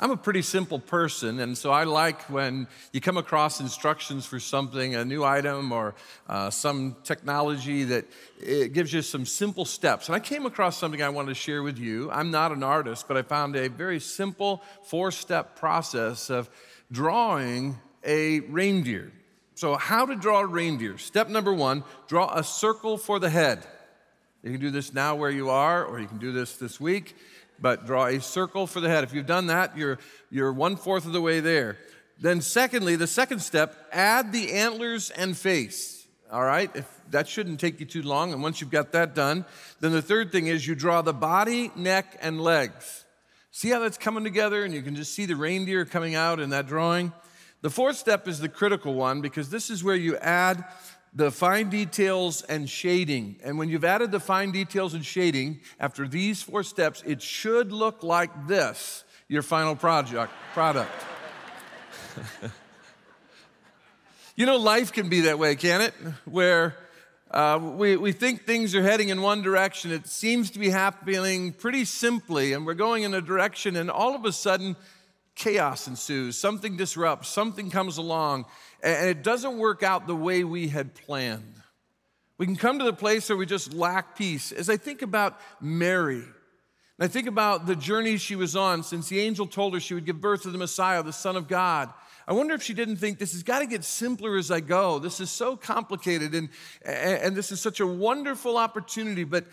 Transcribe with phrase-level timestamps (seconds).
[0.00, 4.38] I'm a pretty simple person, and so I like when you come across instructions for
[4.38, 5.96] something, a new item or
[6.28, 8.04] uh, some technology that
[8.40, 10.06] it gives you some simple steps.
[10.06, 12.12] And I came across something I wanted to share with you.
[12.12, 16.48] I'm not an artist, but I found a very simple four step process of
[16.92, 19.10] drawing a reindeer.
[19.56, 20.98] So, how to draw a reindeer?
[20.98, 23.66] Step number one draw a circle for the head.
[24.44, 27.16] You can do this now where you are, or you can do this this week
[27.60, 29.04] but draw a circle for the head.
[29.04, 29.98] If you've done that, you're,
[30.30, 31.78] you're one fourth of the way there.
[32.20, 36.06] Then, secondly, the second step, add the antlers and face.
[36.30, 38.32] All right, if that shouldn't take you too long.
[38.32, 39.44] And once you've got that done,
[39.80, 43.04] then the third thing is you draw the body, neck, and legs.
[43.50, 46.50] See how that's coming together, and you can just see the reindeer coming out in
[46.50, 47.12] that drawing.
[47.60, 50.64] The fourth step is the critical one because this is where you add
[51.18, 53.40] the fine details and shading.
[53.42, 57.72] And when you've added the fine details and shading, after these four steps, it should
[57.72, 60.92] look like this your final project, product.
[64.36, 65.92] you know, life can be that way, can it?
[66.24, 66.76] Where
[67.32, 69.90] uh, we, we think things are heading in one direction.
[69.90, 74.14] It seems to be happening pretty simply, and we're going in a direction, and all
[74.14, 74.76] of a sudden,
[75.34, 76.38] chaos ensues.
[76.38, 78.44] Something disrupts, something comes along,
[78.82, 81.54] and it doesn't work out the way we had planned.
[82.38, 84.52] We can come to the place where we just lack peace.
[84.52, 86.22] As I think about Mary,
[86.98, 89.94] and I think about the journey she was on since the angel told her she
[89.94, 91.92] would give birth to the Messiah, the Son of God.
[92.26, 94.98] I wonder if she didn't think this has got to get simpler as I go.
[94.98, 96.48] This is so complicated and,
[96.84, 99.24] and this is such a wonderful opportunity.
[99.24, 99.46] But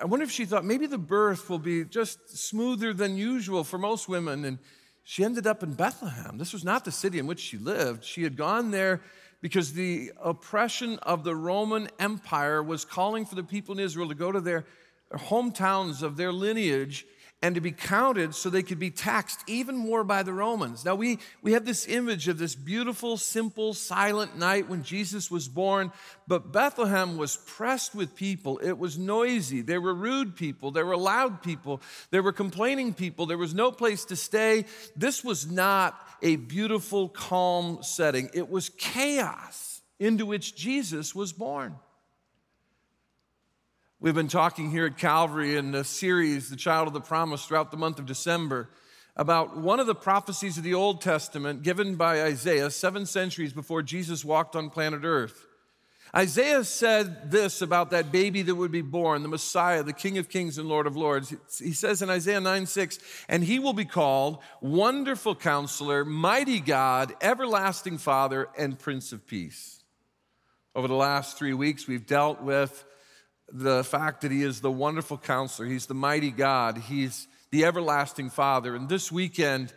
[0.00, 3.78] I wonder if she thought maybe the birth will be just smoother than usual for
[3.78, 4.44] most women.
[4.44, 4.58] And
[5.04, 6.38] she ended up in Bethlehem.
[6.38, 8.02] This was not the city in which she lived.
[8.02, 9.02] She had gone there
[9.42, 14.14] because the oppression of the Roman Empire was calling for the people in Israel to
[14.14, 14.64] go to their
[15.12, 17.04] hometowns of their lineage
[17.44, 20.82] and to be counted so they could be taxed even more by the Romans.
[20.82, 25.46] Now, we, we have this image of this beautiful, simple, silent night when Jesus was
[25.46, 25.92] born,
[26.26, 28.56] but Bethlehem was pressed with people.
[28.60, 29.60] It was noisy.
[29.60, 33.70] There were rude people, there were loud people, there were complaining people, there was no
[33.70, 34.64] place to stay.
[34.96, 41.74] This was not a beautiful, calm setting, it was chaos into which Jesus was born.
[44.04, 47.70] We've been talking here at Calvary in the series, The Child of the Promise, throughout
[47.70, 48.68] the month of December,
[49.16, 53.80] about one of the prophecies of the Old Testament given by Isaiah seven centuries before
[53.80, 55.46] Jesus walked on planet Earth.
[56.14, 60.28] Isaiah said this about that baby that would be born, the Messiah, the King of
[60.28, 61.34] Kings and Lord of Lords.
[61.58, 62.98] He says in Isaiah 9 6,
[63.30, 69.82] and he will be called Wonderful Counselor, Mighty God, Everlasting Father, and Prince of Peace.
[70.74, 72.84] Over the last three weeks, we've dealt with
[73.56, 78.28] the fact that He is the wonderful counselor, He's the mighty God, He's the everlasting
[78.28, 78.74] Father.
[78.74, 79.72] And this weekend,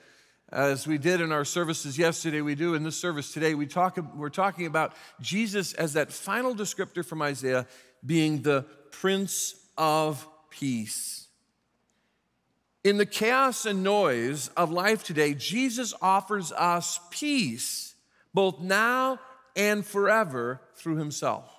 [0.52, 4.00] as we did in our services yesterday, we do in this service today, we talk,
[4.16, 7.68] we're talking about Jesus as that final descriptor from Isaiah
[8.04, 11.28] being the Prince of Peace.
[12.84, 17.94] In the chaos and noise of life today, Jesus offers us peace,
[18.34, 19.20] both now
[19.56, 21.57] and forever, through Himself.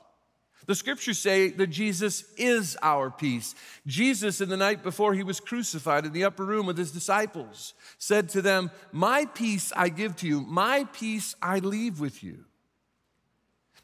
[0.69, 3.55] The scriptures say that Jesus is our peace.
[3.87, 7.73] Jesus, in the night before he was crucified in the upper room with his disciples,
[7.97, 12.45] said to them, My peace I give to you, my peace I leave with you.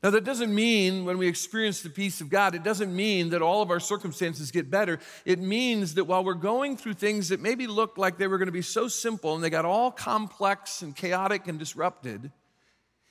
[0.03, 3.41] Now, that doesn't mean when we experience the peace of God, it doesn't mean that
[3.41, 4.99] all of our circumstances get better.
[5.25, 8.45] It means that while we're going through things that maybe looked like they were going
[8.45, 12.31] to be so simple and they got all complex and chaotic and disrupted,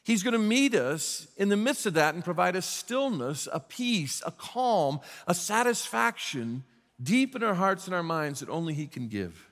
[0.04, 3.60] He's going to meet us in the midst of that and provide a stillness, a
[3.60, 6.63] peace, a calm, a satisfaction
[7.02, 9.50] deep in our hearts and our minds that only He can give.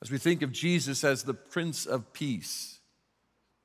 [0.00, 2.78] As we think of Jesus as the Prince of Peace,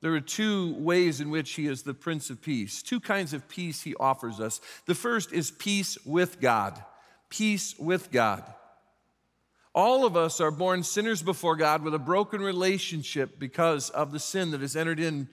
[0.01, 3.47] there are two ways in which He is the Prince of Peace, two kinds of
[3.47, 4.59] peace He offers us.
[4.87, 6.83] The first is peace with God,
[7.29, 8.43] peace with God.
[9.75, 14.19] All of us are born sinners before God with a broken relationship because of the
[14.19, 15.29] sin that has entered in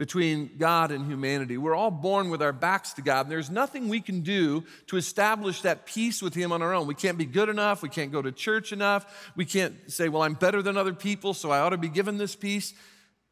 [0.00, 1.58] between God and humanity.
[1.58, 4.96] We're all born with our backs to God, and there's nothing we can do to
[4.96, 6.86] establish that peace with Him on our own.
[6.86, 7.82] We can't be good enough.
[7.82, 9.30] We can't go to church enough.
[9.36, 12.16] We can't say, Well, I'm better than other people, so I ought to be given
[12.16, 12.72] this peace.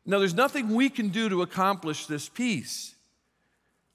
[0.04, 2.94] No, there's nothing we can do to accomplish this peace.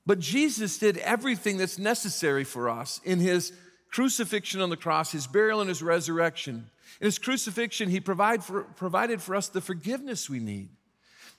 [0.08, 3.54] But Jesus did everything that's necessary for us in His
[3.92, 6.72] crucifixion on the cross, His burial, and His resurrection.
[7.00, 10.70] In His crucifixion, He provide for, provided for us the forgiveness we need.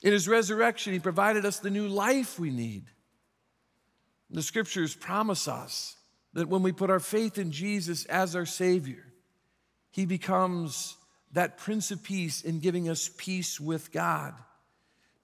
[0.05, 2.85] In his resurrection, he provided us the new life we need.
[4.31, 5.97] The scriptures promise us
[6.35, 9.03] that when we put our faith in Jesus as our Savior,
[9.91, 10.97] he becomes
[11.33, 14.35] that Prince of Peace in giving us peace with God.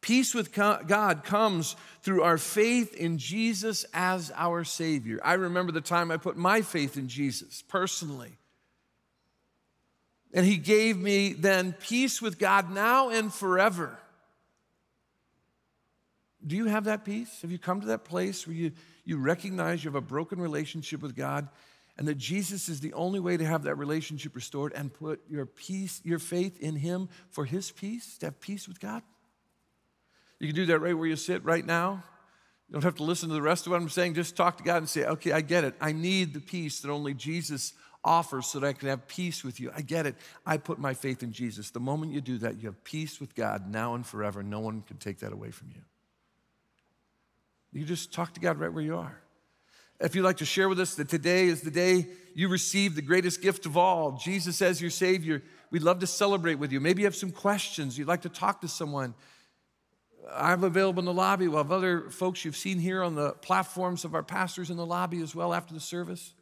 [0.00, 5.20] Peace with God comes through our faith in Jesus as our Savior.
[5.22, 8.38] I remember the time I put my faith in Jesus personally.
[10.32, 13.98] And He gave me then peace with God now and forever.
[16.46, 17.42] Do you have that peace?
[17.42, 18.72] Have you come to that place where you,
[19.04, 21.48] you recognize you have a broken relationship with God
[21.98, 25.44] and that Jesus is the only way to have that relationship restored and put your
[25.44, 29.02] peace, your faith in Him for His peace, to have peace with God?
[30.38, 32.02] You can do that right where you sit right now.
[32.68, 34.14] You don't have to listen to the rest of what I'm saying.
[34.14, 35.74] Just talk to God and say, okay, I get it.
[35.80, 39.60] I need the peace that only Jesus offers so that I can have peace with
[39.60, 39.70] you.
[39.76, 40.14] I get it.
[40.46, 41.70] I put my faith in Jesus.
[41.70, 44.42] The moment you do that, you have peace with God now and forever.
[44.42, 45.82] No one can take that away from you.
[47.72, 49.20] You just talk to God right where you are.
[50.00, 53.02] If you'd like to share with us that today is the day you receive the
[53.02, 56.80] greatest gift of all, Jesus as your Savior, we'd love to celebrate with you.
[56.80, 59.14] Maybe you have some questions, you'd like to talk to someone.
[60.32, 61.48] I'm available in the lobby.
[61.48, 64.86] We'll have other folks you've seen here on the platforms of our pastors in the
[64.86, 66.34] lobby as well after the service.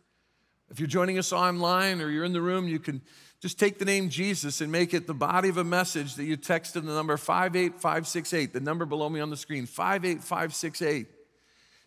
[0.71, 3.01] If you're joining us online or you're in the room, you can
[3.41, 6.37] just take the name Jesus and make it the body of a message that you
[6.37, 11.07] text in the number 58568, the number below me on the screen, 58568.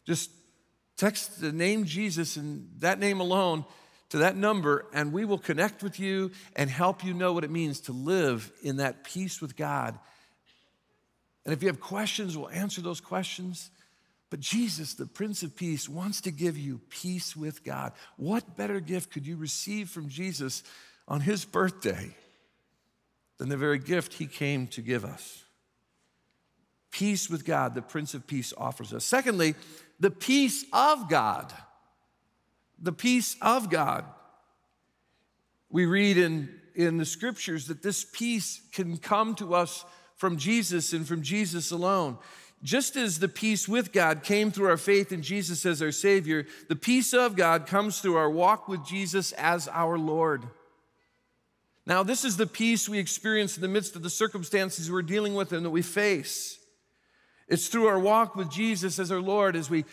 [0.05, 0.31] Just
[0.97, 3.65] text the name Jesus and that name alone
[4.09, 7.51] to that number, and we will connect with you and help you know what it
[7.51, 9.97] means to live in that peace with God
[11.45, 13.71] and if you have questions, we'll answer those questions.
[14.29, 17.93] But Jesus, the Prince of Peace, wants to give you peace with God.
[18.17, 20.63] What better gift could you receive from Jesus
[21.07, 22.15] on his birthday
[23.37, 25.43] than the very gift he came to give us?
[26.91, 29.03] Peace with God, the Prince of Peace offers us.
[29.03, 29.55] Secondly,
[30.01, 31.53] the peace of God.
[32.81, 34.03] The peace of God.
[35.69, 39.85] We read in, in the scriptures that this peace can come to us
[40.15, 42.17] from Jesus and from Jesus alone.
[42.63, 46.47] Just as the peace with God came through our faith in Jesus as our Savior,
[46.67, 50.43] the peace of God comes through our walk with Jesus as our Lord.
[51.85, 55.35] Now, this is the peace we experience in the midst of the circumstances we're dealing
[55.35, 56.57] with and that we face.
[57.51, 59.83] It's through our walk with Jesus as our Lord, as we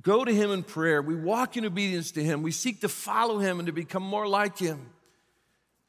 [0.00, 3.38] go to Him in prayer, we walk in obedience to Him, we seek to follow
[3.38, 4.90] Him and to become more like Him.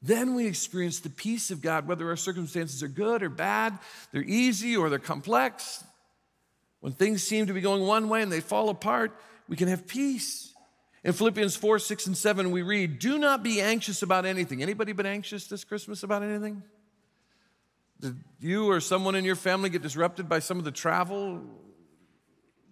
[0.02, 3.78] Then we experience the peace of God, whether our circumstances are good or bad,
[4.12, 5.84] they're easy or they're complex.
[6.80, 9.12] When things seem to be going one way and they fall apart,
[9.48, 10.54] we can have peace.
[11.04, 14.64] In Philippians 4, 6, and 7, we read, Do not be anxious about anything.
[14.64, 16.64] Anybody been anxious this Christmas about anything?
[18.00, 21.42] Did you or someone in your family get disrupted by some of the travel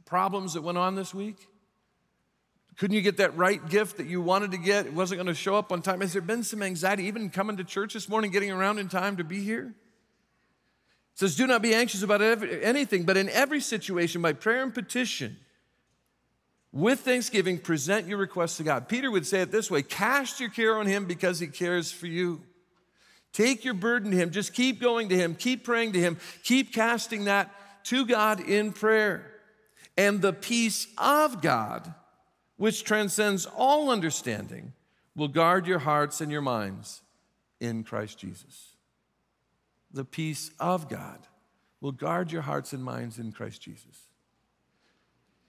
[0.05, 1.47] problems that went on this week?
[2.77, 4.85] Couldn't you get that right gift that you wanted to get?
[4.85, 6.01] It wasn't going to show up on time.
[6.01, 9.17] Has there been some anxiety, even coming to church this morning, getting around in time
[9.17, 9.67] to be here?
[11.13, 14.73] It says, Do not be anxious about anything, but in every situation, by prayer and
[14.73, 15.37] petition,
[16.71, 18.89] with thanksgiving, present your requests to God.
[18.89, 22.07] Peter would say it this way Cast your care on him because he cares for
[22.07, 22.41] you.
[23.33, 24.31] Take your burden to him.
[24.31, 25.35] Just keep going to him.
[25.35, 26.17] Keep praying to him.
[26.43, 27.53] Keep casting that
[27.85, 29.29] to God in prayer.
[29.97, 31.93] And the peace of God
[32.57, 34.73] which transcends all understanding,
[35.15, 37.01] will guard your hearts and your minds
[37.59, 38.75] in Christ Jesus.
[39.91, 41.27] The peace of God
[41.81, 44.07] will guard your hearts and minds in Christ Jesus.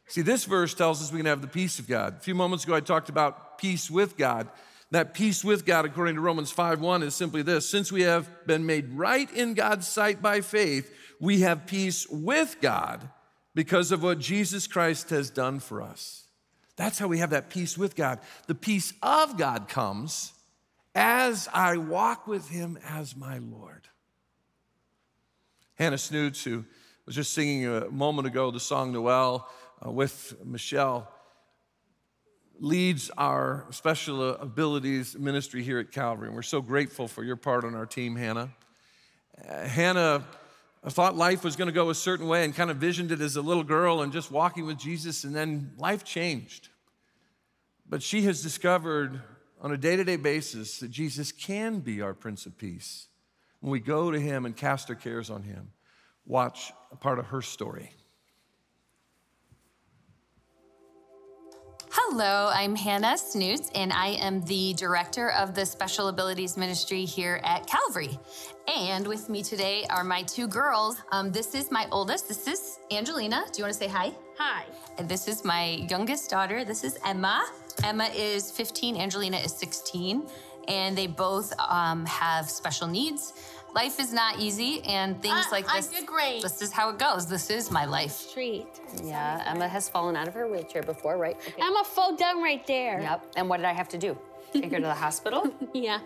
[0.07, 2.17] See, this verse tells us we can have the peace of God.
[2.17, 4.49] A few moments ago, I talked about peace with God.
[4.95, 8.29] That peace with God, according to Romans 5 1, is simply this Since we have
[8.47, 13.11] been made right in God's sight by faith, we have peace with God
[13.57, 16.29] because of what Jesus Christ has done for us.
[16.77, 18.21] That's how we have that peace with God.
[18.47, 20.33] The peace of God comes
[20.95, 23.89] as I walk with Him as my Lord.
[25.75, 26.65] Hannah Snoots, who
[27.05, 29.49] was just singing a moment ago the song Noel
[29.85, 31.13] uh, with Michelle,
[32.61, 36.29] leads our special abilities ministry here at Calvary.
[36.29, 38.51] And we're so grateful for your part on our team, Hannah.
[39.49, 40.25] Uh, Hannah
[40.89, 43.37] thought life was going to go a certain way and kind of visioned it as
[43.37, 46.69] a little girl and just walking with Jesus, and then life changed.
[47.89, 49.21] But she has discovered
[49.61, 53.09] on a day to day basis that Jesus can be our Prince of Peace
[53.61, 55.73] when we go to Him and cast our cares on Him.
[56.27, 57.91] Watch a part of her story.
[61.97, 67.41] Hello, I'm Hannah Snoots, and I am the director of the Special Abilities Ministry here
[67.45, 68.19] at Calvary.
[68.67, 70.97] And with me today are my two girls.
[71.13, 72.27] Um, this is my oldest.
[72.27, 73.45] This is Angelina.
[73.53, 74.13] Do you want to say hi?
[74.39, 74.65] Hi.
[74.99, 76.65] And this is my youngest daughter.
[76.65, 77.47] This is Emma.
[77.85, 80.27] Emma is 15, Angelina is 16.
[80.69, 83.35] and they both um, have special needs.
[83.75, 87.27] Life is not easy, and things Uh, like I'm this—this is how it goes.
[87.27, 88.13] This is my life.
[88.13, 88.69] Street.
[89.03, 91.37] Yeah, Emma has fallen out of her wheelchair before, right?
[91.37, 91.61] Okay.
[91.61, 93.01] Emma fell down right there.
[93.01, 93.27] Yep.
[93.37, 94.17] And what did I have to do?
[94.53, 95.53] Take her to the hospital?
[95.75, 95.99] Yeah.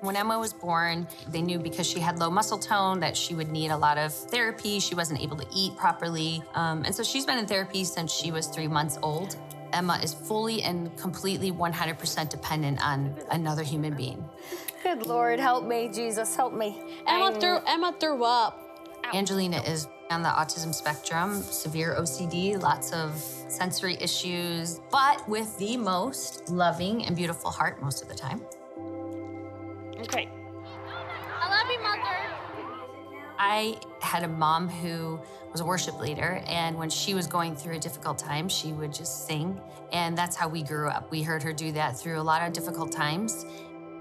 [0.00, 3.50] When Emma was born, they knew because she had low muscle tone that she would
[3.52, 4.80] need a lot of therapy.
[4.80, 6.42] She wasn't able to eat properly.
[6.54, 9.36] Um, and so she's been in therapy since she was three months old.
[9.72, 14.28] Emma is fully and completely 100% dependent on another human being.
[14.82, 16.80] Good Lord, help me, Jesus, help me.
[17.06, 18.64] Emma I'm- threw Emma threw up.
[19.14, 23.16] Angelina is on the autism spectrum, severe OCD, lots of
[23.48, 28.40] sensory issues, but with the most loving and beautiful heart most of the time.
[30.00, 30.28] Okay.
[31.40, 32.27] I love you, mother.
[33.38, 35.20] I had a mom who
[35.52, 38.92] was a worship leader, and when she was going through a difficult time, she would
[38.92, 39.60] just sing.
[39.92, 41.10] And that's how we grew up.
[41.10, 43.46] We heard her do that through a lot of difficult times.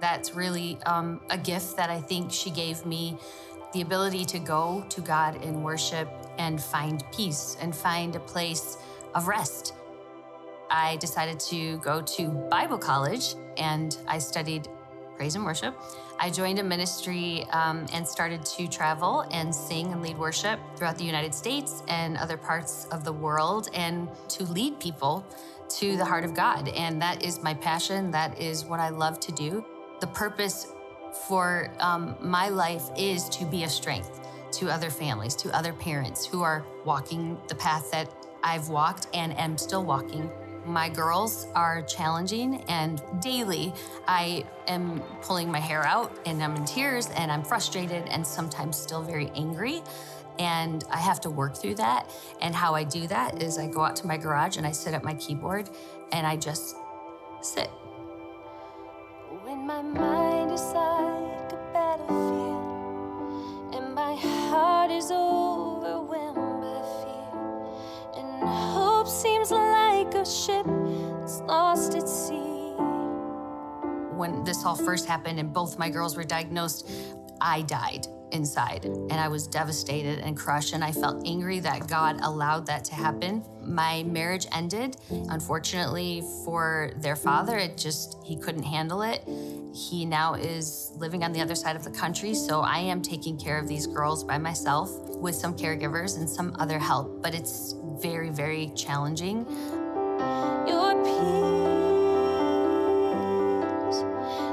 [0.02, 3.18] That's really um, a gift that I think she gave me
[3.74, 8.78] the ability to go to God in worship and find peace and find a place
[9.14, 9.74] of rest.
[10.70, 14.68] I decided to go to Bible college and I studied
[15.16, 15.76] praise and worship.
[16.20, 20.98] I joined a ministry um, and started to travel and sing and lead worship throughout
[20.98, 25.26] the United States and other parts of the world and to lead people
[25.70, 26.70] to the heart of God.
[26.70, 28.10] And that is my passion.
[28.12, 29.64] That is what I love to do.
[30.00, 30.68] The purpose
[31.28, 36.26] for um, my life is to be a strength to other families, to other parents
[36.26, 38.12] who are walking the path that
[38.44, 40.32] I've walked and am still walking.
[40.68, 43.74] My girls are challenging, and daily
[44.06, 48.78] I am pulling my hair out and I'm in tears and I'm frustrated and sometimes
[48.78, 49.82] still very angry.
[50.40, 52.12] And I have to work through that.
[52.42, 54.94] And how I do that is I go out to my garage and I sit
[54.94, 55.70] at my keyboard
[56.12, 56.76] and I just
[57.42, 57.70] sit.
[59.44, 65.57] When my mind is like a battlefield and my heart is overwhelmed
[69.18, 70.66] seems like a ship
[71.20, 72.36] that's lost at sea.
[74.14, 76.90] when this all first happened and both my girls were diagnosed,
[77.42, 80.74] I died inside and I was devastated and crushed.
[80.74, 83.44] And I felt angry that God allowed that to happen.
[83.64, 84.98] My marriage ended.
[85.10, 89.24] Unfortunately, for their father, it just, he couldn't handle it.
[89.74, 92.34] He now is living on the other side of the country.
[92.34, 96.56] So I am taking care of these girls by myself with some caregivers and some
[96.60, 97.22] other help.
[97.22, 99.40] But it's very, very challenging.
[100.70, 101.20] Your peace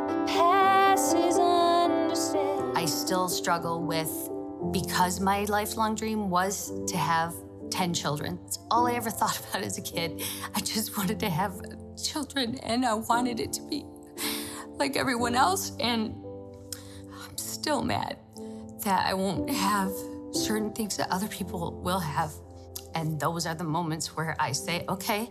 [0.08, 2.76] that passes understanding.
[2.76, 4.12] I still struggle with
[4.72, 7.34] because my lifelong dream was to have
[7.70, 8.40] 10 children.
[8.46, 10.20] It's all I ever thought about as a kid.
[10.56, 11.60] I just wanted to have
[11.96, 13.84] children and I wanted it to be
[14.76, 15.70] like everyone else.
[15.78, 16.16] And
[17.12, 18.16] I'm still mad
[18.84, 19.92] that I won't have
[20.32, 22.32] certain things that other people will have.
[22.94, 25.28] And those are the moments where I say, okay,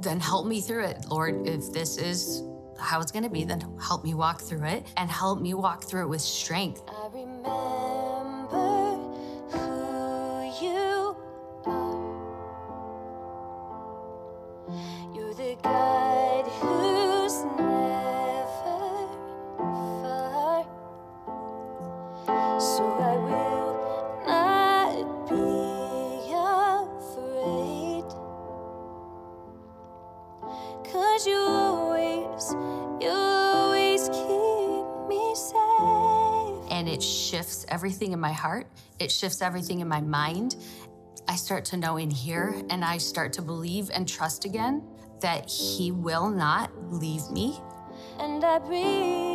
[0.00, 1.46] then help me through it, Lord.
[1.46, 2.42] If this is
[2.78, 6.02] how it's gonna be, then help me walk through it and help me walk through
[6.02, 6.82] it with strength.
[37.76, 38.66] Everything in my heart.
[38.98, 40.56] It shifts everything in my mind.
[41.28, 44.82] I start to know in here and I start to believe and trust again
[45.20, 47.60] that He will not leave me.
[48.18, 49.25] and I breathe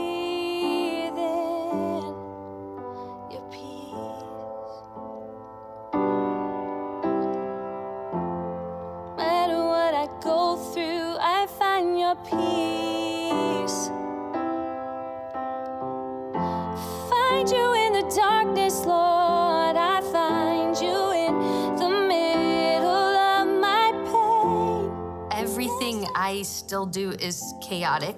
[26.92, 28.18] do is chaotic,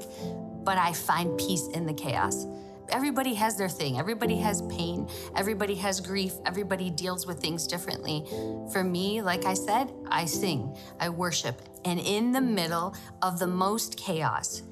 [0.64, 2.46] but I find peace in the chaos.
[2.90, 3.98] Everybody has their thing.
[3.98, 5.10] Everybody has pain.
[5.36, 6.34] Everybody has grief.
[6.46, 8.26] Everybody deals with things differently.
[8.72, 11.62] For me, like I said, I sing, I worship.
[11.86, 14.64] And in the middle of the most chaos,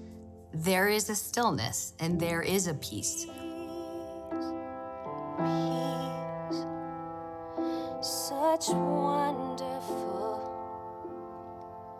[0.53, 3.25] there is a stillness and there is a peace.
[5.37, 6.65] peace,
[8.01, 10.37] such wonderful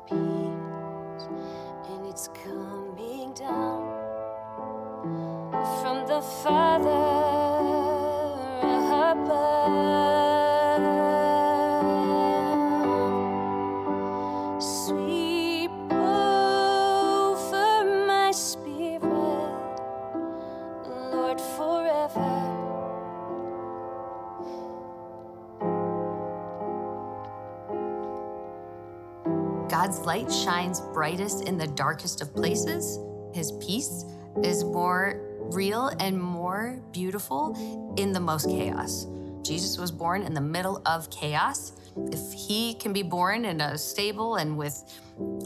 [0.10, 0.41] peace,
[5.82, 6.90] from the Father
[9.04, 9.42] above.
[14.62, 17.76] Sweep over
[18.08, 19.04] my spirit,
[21.14, 22.32] Lord, forever.
[29.70, 33.00] God's light shines brightest in the darkest of places
[33.34, 34.06] his peace
[34.44, 39.08] is more real and more beautiful in the most chaos.
[39.44, 41.74] Jesus was born in the middle of chaos.
[42.12, 44.84] If he can be born in a stable and with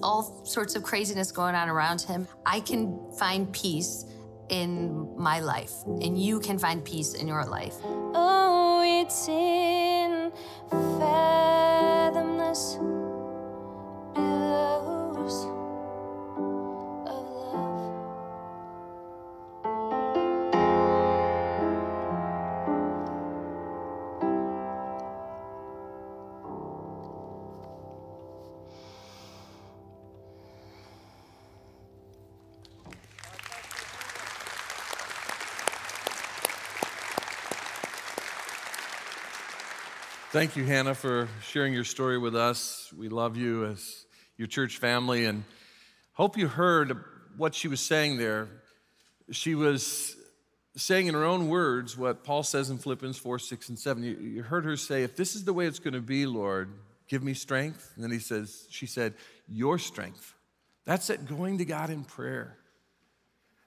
[0.03, 4.05] all sorts of craziness going on around him, I can find peace
[4.49, 7.73] in my life, and you can find peace in your life.
[7.83, 9.27] Oh, it's
[40.35, 42.91] Thank you, Hannah, for sharing your story with us.
[42.91, 45.45] We love you as your church family and
[46.11, 47.05] hope you heard
[47.37, 48.49] what she was saying there.
[49.31, 50.17] She was
[50.75, 54.03] saying in her own words what Paul says in Philippians 4 6 and 7.
[54.03, 56.67] You, you heard her say, If this is the way it's going to be, Lord,
[57.07, 57.93] give me strength.
[57.95, 59.13] And then he says, She said,
[59.47, 60.33] Your strength.
[60.83, 62.57] That's it, going to God in prayer.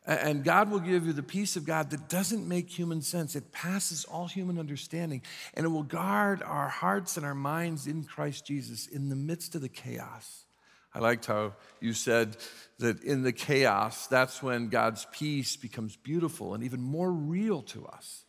[0.08, 3.36] And God will give you the peace of God that doesn't make human sense.
[3.36, 5.20] It passes all human understanding.
[5.52, 9.54] And it will guard our hearts and our minds in Christ Jesus in the midst
[9.54, 10.46] of the chaos.
[10.94, 12.38] I liked how you said
[12.78, 17.84] that in the chaos, that's when God's peace becomes beautiful and even more real to
[17.84, 18.24] us.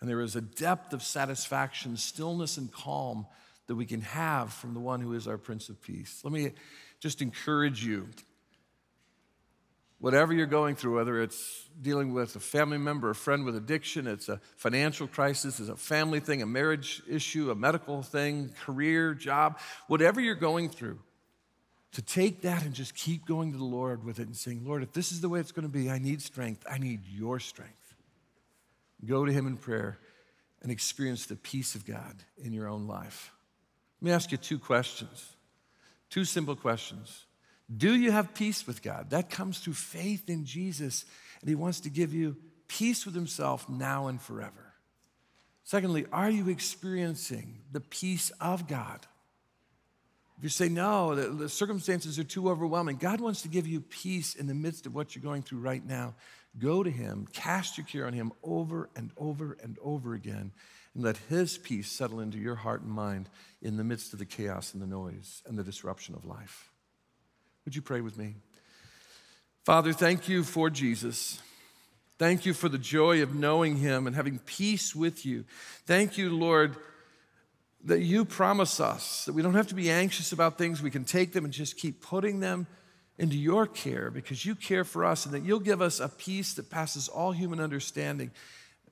[0.00, 3.26] And there is a depth of satisfaction, stillness, and calm
[3.66, 6.20] that we can have from the one who is our Prince of Peace.
[6.22, 6.52] Let me
[7.00, 8.08] just encourage you
[10.02, 14.08] whatever you're going through, whether it's dealing with a family member, a friend with addiction,
[14.08, 19.14] it's a financial crisis, it's a family thing, a marriage issue, a medical thing, career,
[19.14, 20.98] job, whatever you're going through,
[21.92, 24.82] to take that and just keep going to the Lord with it and saying, Lord,
[24.82, 26.66] if this is the way it's going to be, I need strength.
[26.68, 27.94] I need your strength.
[29.06, 30.00] Go to Him in prayer
[30.62, 33.30] and experience the peace of God in your own life.
[34.00, 35.36] Let me ask you two questions,
[36.10, 37.26] two simple questions.
[37.74, 39.10] Do you have peace with God?
[39.10, 41.04] That comes through faith in Jesus,
[41.40, 42.36] and He wants to give you
[42.68, 44.74] peace with Himself now and forever.
[45.64, 49.06] Secondly, are you experiencing the peace of God?
[50.38, 53.80] If you say, no, the, the, circumstances are too overwhelming, God wants to give you
[53.80, 56.14] peace in the midst of what you're going through right now.
[56.58, 60.50] Go to Him, cast your care on Him over and over and over again,
[60.94, 63.28] and let His peace settle into your heart and mind
[63.62, 66.71] in the midst of the chaos and the noise and the disruption of life.
[67.64, 68.34] Would you pray with me?
[69.64, 71.40] Father, thank you for Jesus.
[72.18, 75.44] Thank you for the joy of knowing him and having peace with you.
[75.86, 76.76] Thank you, Lord,
[77.84, 80.82] that you promise us that we don't have to be anxious about things.
[80.82, 82.66] We can take them and just keep putting them
[83.18, 86.54] into your care because you care for us and that you'll give us a peace
[86.54, 88.30] that passes all human understanding.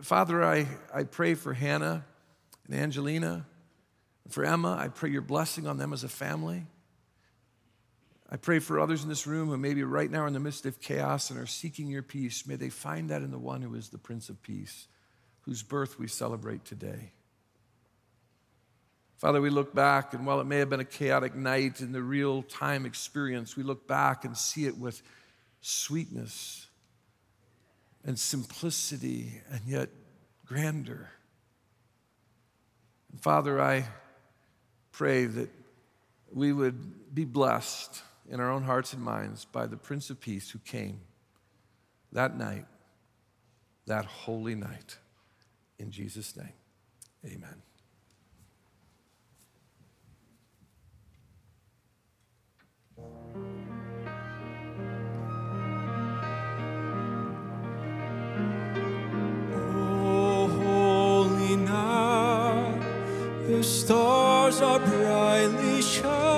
[0.01, 2.05] Father, I, I pray for Hannah
[2.67, 3.47] and Angelina,
[4.29, 4.77] for Emma.
[4.81, 6.67] I pray your blessing on them as a family.
[8.33, 10.65] I pray for others in this room who maybe right now are in the midst
[10.65, 12.47] of chaos and are seeking your peace.
[12.47, 14.87] May they find that in the one who is the Prince of Peace,
[15.43, 17.11] whose birth we celebrate today.
[19.17, 22.03] Father, we look back, and while it may have been a chaotic night in the
[22.03, 25.03] real time experience, we look back and see it with
[25.61, 26.69] sweetness
[28.05, 29.91] and simplicity and yet
[30.47, 31.11] grandeur.
[33.11, 33.89] And Father, I
[34.93, 35.51] pray that
[36.33, 40.51] we would be blessed in our own hearts and minds by the Prince of Peace
[40.51, 41.01] who came
[42.13, 42.65] that night,
[43.87, 44.99] that holy night.
[45.79, 46.53] In Jesus' name,
[47.27, 47.63] amen.
[59.53, 62.81] Oh, holy night,
[63.49, 66.30] the stars are brightly shining.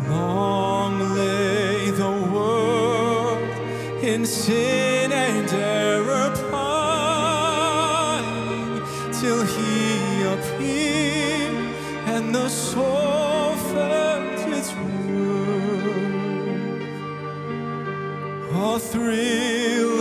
[0.09, 3.53] Long lay the world
[4.03, 7.61] in sin and error pining
[9.13, 11.55] till he appeared
[12.13, 14.97] and the soul felt its worth.
[18.53, 19.96] A thrill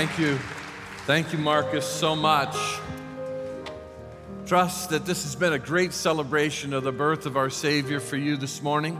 [0.00, 0.38] Thank you.
[1.04, 2.56] Thank you, Marcus, so much.
[4.46, 8.16] Trust that this has been a great celebration of the birth of our Savior for
[8.16, 8.98] you this morning,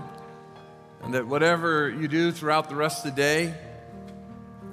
[1.02, 3.54] and that whatever you do throughout the rest of the day,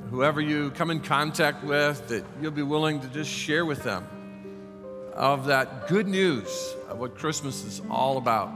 [0.09, 4.05] whoever you come in contact with, that you'll be willing to just share with them
[5.13, 8.51] of that good news of what Christmas is all about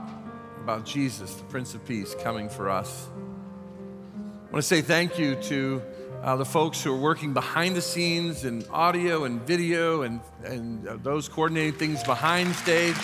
[0.62, 3.08] about Jesus, the Prince of Peace, coming for us.
[3.16, 5.82] I want to say thank you to
[6.22, 10.86] uh, the folks who are working behind the scenes in audio and video and, and
[10.86, 12.96] uh, those coordinating things behind stage.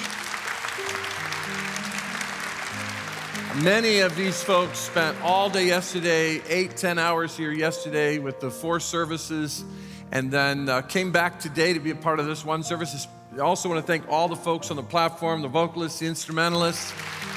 [3.63, 8.51] Many of these folks spent all day yesterday, eight, ten hours here yesterday with the
[8.51, 9.65] four services,
[10.13, 13.09] and then uh, came back today to be a part of this one service.
[13.35, 16.93] I also want to thank all the folks on the platform, the vocalists, the instrumentalists,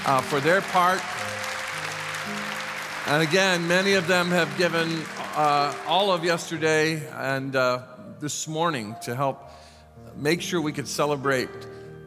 [0.06, 1.02] uh, for their part.
[3.08, 5.04] And again, many of them have given
[5.36, 7.84] uh, all of yesterday and uh,
[8.20, 9.50] this morning to help
[10.18, 11.50] make sure we could celebrate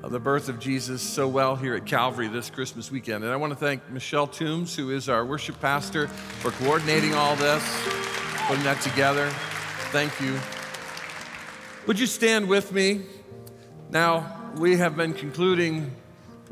[0.02, 3.24] uh, the birth of Jesus so well here at Calvary this Christmas weekend.
[3.24, 7.34] And I want to thank Michelle Toombs, who is our worship pastor, for coordinating all
[7.36, 7.62] this,
[8.46, 9.30] putting that together.
[9.90, 10.38] Thank you.
[11.86, 13.02] Would you stand with me?
[13.90, 15.94] Now, we have been concluding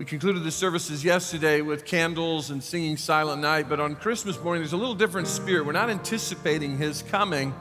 [0.03, 4.61] we concluded the services yesterday with candles and singing Silent Night, but on Christmas morning,
[4.61, 5.65] there's a little different spirit.
[5.65, 7.55] We're not anticipating his coming,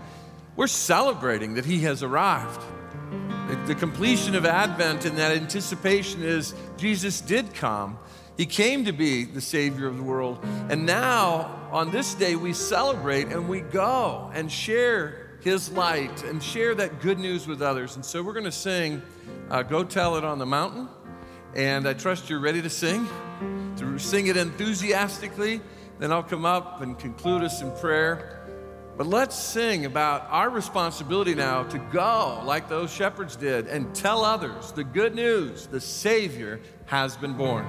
[0.55, 2.59] we're celebrating that he has arrived.
[3.67, 7.99] The completion of Advent and that anticipation is Jesus did come.
[8.37, 10.43] He came to be the Savior of the world.
[10.67, 16.41] And now, on this day, we celebrate and we go and share His light and
[16.41, 17.97] share that good news with others.
[17.97, 19.03] And so we're going to sing
[19.51, 20.89] uh, Go Tell It on the Mountain.
[21.55, 23.07] And I trust you're ready to sing,
[23.77, 25.59] to sing it enthusiastically.
[25.99, 28.37] Then I'll come up and conclude us in prayer.
[28.97, 34.23] But let's sing about our responsibility now to go like those shepherds did and tell
[34.23, 37.67] others the good news the Savior has been born.